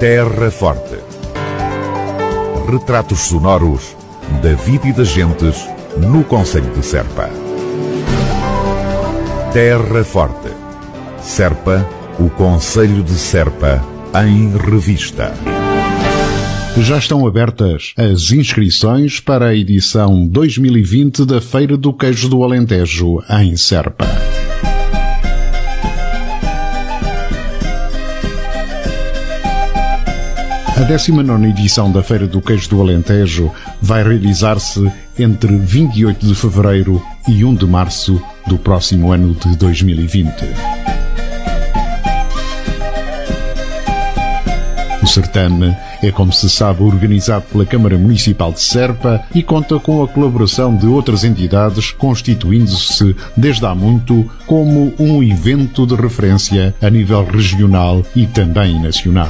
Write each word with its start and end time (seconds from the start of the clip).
Terra 0.00 0.48
Forte. 0.48 0.96
Retratos 2.70 3.18
sonoros 3.18 3.96
da 4.40 4.54
vida 4.54 4.86
e 4.86 4.92
das 4.92 5.08
gentes 5.08 5.66
no 5.96 6.22
Conselho 6.22 6.72
de 6.72 6.86
Serpa. 6.86 7.28
Terra 9.52 10.04
Forte. 10.04 10.50
Serpa, 11.20 11.84
o 12.16 12.30
Conselho 12.30 13.02
de 13.02 13.14
Serpa, 13.14 13.84
em 14.24 14.56
revista. 14.56 15.34
Já 16.78 16.98
estão 16.98 17.26
abertas 17.26 17.92
as 17.96 18.30
inscrições 18.30 19.18
para 19.18 19.48
a 19.48 19.56
edição 19.56 20.28
2020 20.28 21.24
da 21.24 21.40
Feira 21.40 21.76
do 21.76 21.92
Queijo 21.92 22.28
do 22.28 22.44
Alentejo, 22.44 23.18
em 23.28 23.56
Serpa. 23.56 24.06
A 30.78 30.82
19 30.82 31.48
edição 31.48 31.90
da 31.90 32.04
Feira 32.04 32.24
do 32.24 32.40
Queijo 32.40 32.70
do 32.70 32.80
Alentejo 32.80 33.50
vai 33.82 34.00
realizar-se 34.00 34.88
entre 35.18 35.58
28 35.58 36.24
de 36.24 36.36
fevereiro 36.36 37.02
e 37.26 37.44
1 37.44 37.56
de 37.56 37.66
março 37.66 38.22
do 38.46 38.56
próximo 38.56 39.10
ano 39.10 39.34
de 39.34 39.56
2020. 39.56 40.34
O 45.02 45.06
certame 45.08 45.76
é, 46.00 46.12
como 46.12 46.32
se 46.32 46.48
sabe, 46.48 46.84
organizado 46.84 47.46
pela 47.50 47.66
Câmara 47.66 47.98
Municipal 47.98 48.52
de 48.52 48.60
Serpa 48.60 49.20
e 49.34 49.42
conta 49.42 49.80
com 49.80 50.00
a 50.04 50.06
colaboração 50.06 50.76
de 50.76 50.86
outras 50.86 51.24
entidades, 51.24 51.90
constituindo-se 51.90 53.16
desde 53.36 53.66
há 53.66 53.74
muito 53.74 54.30
como 54.46 54.94
um 54.96 55.24
evento 55.24 55.84
de 55.84 55.96
referência 55.96 56.72
a 56.80 56.88
nível 56.88 57.24
regional 57.24 58.06
e 58.14 58.28
também 58.28 58.80
nacional. 58.80 59.28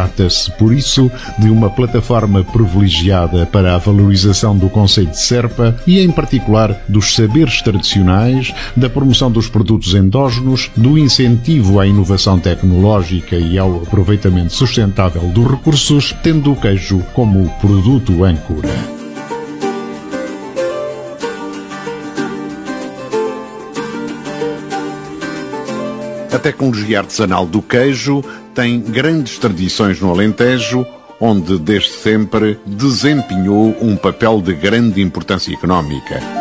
Trata-se, 0.00 0.50
por 0.52 0.72
isso, 0.72 1.10
de 1.38 1.50
uma 1.50 1.68
plataforma 1.68 2.42
privilegiada 2.42 3.44
para 3.44 3.74
a 3.74 3.78
valorização 3.78 4.56
do 4.56 4.70
conceito 4.70 5.10
de 5.10 5.20
Serpa 5.20 5.76
e, 5.86 6.00
em 6.00 6.10
particular, 6.10 6.74
dos 6.88 7.14
saberes 7.14 7.60
tradicionais, 7.60 8.50
da 8.74 8.88
promoção 8.88 9.30
dos 9.30 9.46
produtos 9.46 9.94
endógenos, 9.94 10.70
do 10.74 10.96
incentivo 10.96 11.78
à 11.78 11.86
inovação 11.86 12.38
tecnológica 12.38 13.36
e 13.36 13.58
ao 13.58 13.82
aproveitamento 13.82 14.54
sustentável 14.54 15.28
dos 15.28 15.50
recursos, 15.50 16.16
tendo 16.22 16.52
o 16.52 16.56
queijo 16.56 17.00
como 17.12 17.50
produto 17.60 18.24
âncora. 18.24 18.99
A 26.32 26.38
tecnologia 26.38 27.00
artesanal 27.00 27.44
do 27.44 27.60
queijo 27.60 28.22
tem 28.54 28.80
grandes 28.80 29.36
tradições 29.36 30.00
no 30.00 30.10
Alentejo, 30.10 30.86
onde 31.20 31.58
desde 31.58 31.90
sempre 31.90 32.58
desempenhou 32.64 33.76
um 33.80 33.96
papel 33.96 34.40
de 34.40 34.54
grande 34.54 35.02
importância 35.02 35.52
económica. 35.52 36.39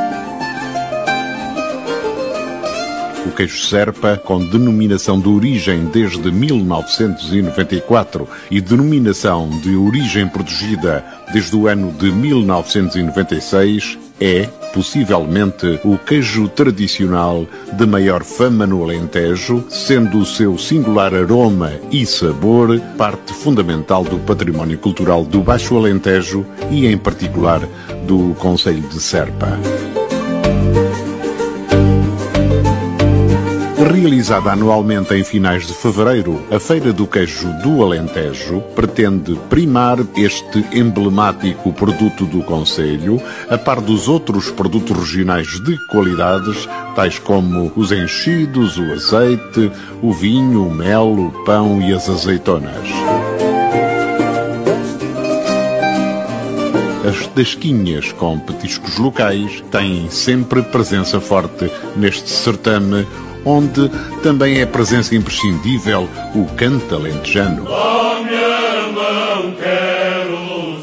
Queijo 3.40 3.62
Serpa, 3.62 4.18
com 4.18 4.45
denominação 4.45 5.18
de 5.18 5.30
origem 5.30 5.86
desde 5.86 6.30
1994 6.30 8.28
e 8.52 8.59
denominação 8.59 9.50
de 9.62 9.78
origem 9.78 10.28
protegida 10.28 11.06
desde 11.32 11.56
o 11.56 11.66
ano 11.66 11.90
de 11.94 12.12
1996, 12.12 13.98
é, 14.20 14.44
possivelmente, 14.73 15.80
o 15.86 15.98
queijo 15.98 16.50
tradicional 16.50 17.48
de 17.72 17.86
maior 17.86 18.26
fama 18.26 18.67
no 18.67 18.84
Alentejo, 18.84 19.64
sendo 19.70 20.17
o 20.17 20.26
seu 20.26 20.58
singular 20.58 21.16
aroma 21.16 21.72
e 21.90 22.06
sabor 22.06 22.78
parte 22.98 23.32
fundamental 23.32 24.04
do 24.04 24.20
património 24.20 24.78
cultural 24.78 25.23
do 25.23 25.40
Baixo 25.40 25.78
Alentejo 25.78 26.45
e, 26.70 26.86
em 26.86 26.98
particular, 26.98 27.62
do 28.05 28.36
Conselho 28.36 28.82
de 28.89 28.99
Serpa. 28.99 29.58
Realizada 33.92 34.52
anualmente 34.52 35.16
em 35.16 35.23
finais 35.23 35.66
de 35.66 35.73
fevereiro, 35.73 36.39
a 36.52 36.60
Feira 36.60 36.94
do 36.94 37.08
Queijo 37.08 37.52
do 37.64 37.83
Alentejo 37.83 38.61
pretende 38.76 39.33
primar 39.50 39.98
este 40.16 40.64
emblemático 40.72 41.73
produto 41.73 42.23
do 42.23 42.44
Conselho, 42.44 43.20
a 43.49 43.58
par 43.58 43.82
dos 43.82 44.08
outros 44.08 44.52
produtos 44.52 44.95
regionais 44.95 45.60
de 45.64 45.76
qualidades, 45.88 46.70
tais 46.95 47.17
como 47.17 47.73
os 47.76 47.92
enchidos, 47.92 48.78
o 48.78 48.92
azeite, 48.92 49.72
o 50.04 50.14
vinho, 50.14 50.67
o 50.67 50.72
mel, 50.72 51.08
o 51.08 51.32
pão 51.44 51.82
e 51.82 51.92
as 51.92 52.08
azeitonas. 52.08 52.88
As 57.10 57.26
tasquinhas 57.26 58.11
com 58.11 58.38
petiscos 58.38 58.99
locais 58.99 59.64
têm 59.72 60.11
sempre 60.11 60.61
presença 60.61 61.20
forte 61.20 61.72
neste 61.98 62.30
certame 62.30 63.08
onde 63.45 63.89
também 64.22 64.60
é 64.60 64.66
presença 64.66 65.16
imprescindível 65.16 66.10
o 66.36 66.45
canto 66.55 66.95
alentejano. 66.95 67.64
Minha 67.64 68.92
mão 68.92 69.54
quero 69.60 70.82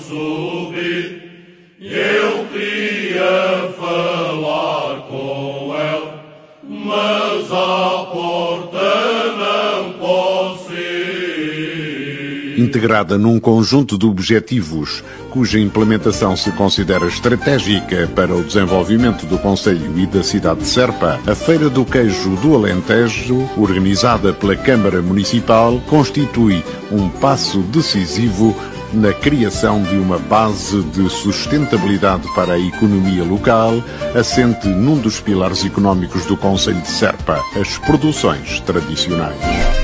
Integrada 12.76 13.16
num 13.16 13.40
conjunto 13.40 13.96
de 13.96 14.04
objetivos 14.04 15.02
cuja 15.30 15.58
implementação 15.58 16.36
se 16.36 16.52
considera 16.52 17.06
estratégica 17.06 18.06
para 18.14 18.36
o 18.36 18.44
desenvolvimento 18.44 19.24
do 19.24 19.38
Conselho 19.38 19.98
e 19.98 20.04
da 20.04 20.22
cidade 20.22 20.60
de 20.60 20.66
Serpa, 20.66 21.18
a 21.26 21.34
Feira 21.34 21.70
do 21.70 21.86
Queijo 21.86 22.36
do 22.36 22.54
Alentejo, 22.54 23.48
organizada 23.56 24.34
pela 24.34 24.54
Câmara 24.54 25.00
Municipal, 25.00 25.80
constitui 25.86 26.62
um 26.92 27.08
passo 27.08 27.60
decisivo 27.60 28.54
na 28.92 29.14
criação 29.14 29.82
de 29.82 29.96
uma 29.96 30.18
base 30.18 30.82
de 30.82 31.08
sustentabilidade 31.08 32.28
para 32.34 32.52
a 32.52 32.58
economia 32.58 33.24
local, 33.24 33.82
assente 34.14 34.68
num 34.68 34.98
dos 34.98 35.18
pilares 35.18 35.64
económicos 35.64 36.26
do 36.26 36.36
Conselho 36.36 36.82
de 36.82 36.88
Serpa, 36.88 37.42
as 37.58 37.78
produções 37.78 38.60
tradicionais. 38.60 39.75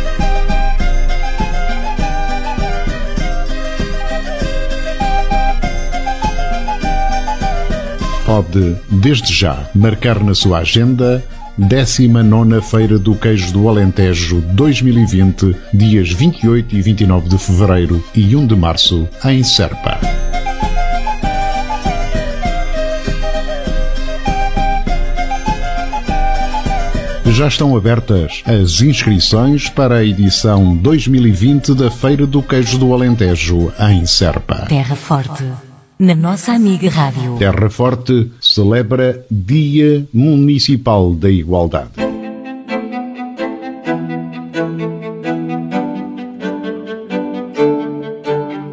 Pode, 8.33 8.77
desde 8.89 9.31
já, 9.31 9.69
marcar 9.75 10.25
na 10.25 10.35
sua 10.35 10.61
agenda 10.61 11.23
19 11.59 12.63
Feira 12.63 12.99
do 12.99 13.15
Queijo 13.15 13.53
do 13.53 13.69
Alentejo 13.69 14.41
2020, 14.55 15.55
dias 15.75 16.11
28 16.13 16.75
e 16.75 16.81
29 16.81 17.29
de 17.29 17.37
fevereiro 17.37 18.03
e 18.15 18.35
1 18.35 18.47
de 18.47 18.57
março, 18.57 19.07
em 19.27 19.43
Serpa. 19.43 20.01
Já 27.27 27.49
estão 27.49 27.77
abertas 27.77 28.43
as 28.47 28.81
inscrições 28.81 29.69
para 29.69 29.97
a 29.97 30.05
edição 30.05 30.75
2020 30.79 31.75
da 31.75 31.91
Feira 31.91 32.27
do 32.27 32.43
Queijo 32.43 32.79
do 32.79 32.95
Alentejo, 32.95 33.71
em 33.91 34.07
Serpa. 34.07 34.65
Terra 34.71 34.97
Forte 34.97 35.45
na 36.03 36.17
nossa 36.17 36.53
amiga 36.53 36.91
Rádio. 36.91 37.37
Terra 37.39 37.71
Forte 37.71 38.29
celebra 38.41 39.25
Dia 39.31 40.05
Municipal 40.13 41.15
da 41.15 41.31
Igualdade. 41.31 41.91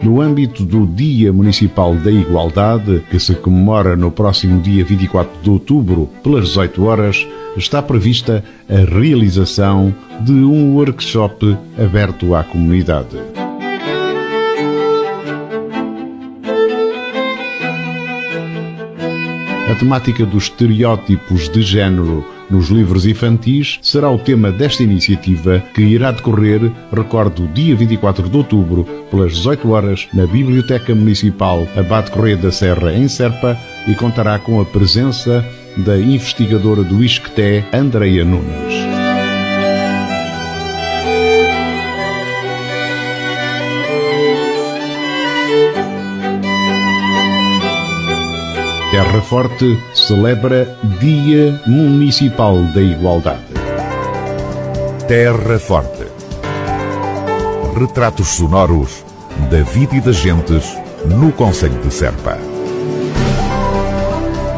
No 0.01 0.19
âmbito 0.19 0.65
do 0.65 0.87
Dia 0.87 1.31
Municipal 1.31 1.95
da 1.97 2.09
Igualdade, 2.09 3.03
que 3.11 3.19
se 3.19 3.35
comemora 3.35 3.95
no 3.95 4.09
próximo 4.09 4.59
dia 4.59 4.83
24 4.83 5.43
de 5.43 5.51
outubro, 5.51 6.09
pelas 6.23 6.47
18 6.47 6.83
horas, 6.83 7.27
está 7.55 7.79
prevista 7.79 8.43
a 8.67 8.99
realização 8.99 9.93
de 10.21 10.33
um 10.33 10.73
workshop 10.73 11.55
aberto 11.77 12.33
à 12.33 12.43
comunidade. 12.43 13.17
A 19.69 19.75
temática 19.75 20.25
dos 20.25 20.45
estereótipos 20.45 21.48
de 21.48 21.62
género 21.62 22.25
nos 22.50 22.69
livros 22.69 23.06
infantis 23.06 23.77
será 23.83 24.10
o 24.10 24.18
tema 24.18 24.51
desta 24.51 24.81
iniciativa 24.81 25.63
que 25.75 25.83
irá 25.83 26.12
decorrer, 26.12 26.71
recordo, 26.92 27.48
dia 27.50 27.75
24 27.75 28.27
de 28.27 28.36
outubro, 28.36 28.83
pelas 29.12 29.33
18 29.33 29.69
horas, 29.69 30.07
na 30.12 30.25
Biblioteca 30.25 30.95
Municipal 30.95 31.68
Abate 31.77 32.10
Correia 32.10 32.38
da 32.38 32.51
Serra, 32.51 32.92
em 32.92 33.07
Serpa, 33.07 33.56
e 33.88 33.94
contará 33.94 34.39
com 34.39 34.60
a 34.60 34.66
presença 34.66 35.45
da 35.77 35.95
investigadora 36.00 36.83
do 36.83 37.04
ISCTE, 37.04 37.63
Andreia 37.71 38.25
Nunes. 38.25 38.88
Terra 48.99 49.21
Forte 49.21 49.79
celebra 49.93 50.77
Dia 50.99 51.57
Municipal 51.65 52.61
da 52.75 52.81
Igualdade. 52.81 53.39
Terra 55.07 55.57
Forte. 55.57 56.05
Retratos 57.79 58.27
sonoros 58.27 59.05
da 59.49 59.63
vida 59.63 59.95
e 59.95 60.01
das 60.01 60.17
gentes 60.17 60.77
no 61.05 61.31
Conselho 61.31 61.79
de 61.81 61.93
Serpa. 61.93 62.37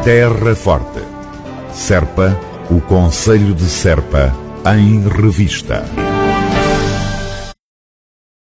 Terra 0.02 0.56
Forte. 0.56 1.04
Serpa, 1.72 2.36
o 2.68 2.80
Conselho 2.80 3.54
de 3.54 3.66
Serpa, 3.66 4.34
em 4.74 5.08
revista. 5.08 5.84